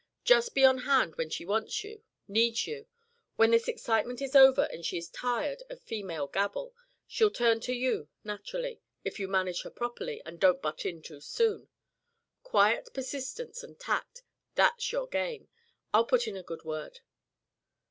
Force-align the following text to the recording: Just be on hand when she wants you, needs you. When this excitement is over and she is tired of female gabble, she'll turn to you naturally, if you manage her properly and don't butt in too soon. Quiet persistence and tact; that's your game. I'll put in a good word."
Just 0.23 0.55
be 0.55 0.65
on 0.65 0.79
hand 0.79 1.15
when 1.15 1.29
she 1.29 1.45
wants 1.45 1.83
you, 1.83 2.01
needs 2.27 2.65
you. 2.65 2.87
When 3.35 3.51
this 3.51 3.67
excitement 3.67 4.19
is 4.19 4.35
over 4.35 4.63
and 4.71 4.83
she 4.83 4.97
is 4.97 5.09
tired 5.11 5.61
of 5.69 5.79
female 5.79 6.25
gabble, 6.25 6.73
she'll 7.05 7.29
turn 7.29 7.59
to 7.59 7.73
you 7.73 8.09
naturally, 8.23 8.81
if 9.03 9.19
you 9.19 9.27
manage 9.27 9.61
her 9.61 9.69
properly 9.69 10.19
and 10.25 10.39
don't 10.39 10.59
butt 10.59 10.87
in 10.87 11.03
too 11.03 11.21
soon. 11.21 11.69
Quiet 12.41 12.89
persistence 12.95 13.61
and 13.61 13.79
tact; 13.79 14.23
that's 14.55 14.91
your 14.91 15.05
game. 15.05 15.49
I'll 15.93 16.05
put 16.05 16.27
in 16.27 16.35
a 16.35 16.41
good 16.41 16.63
word." 16.63 17.01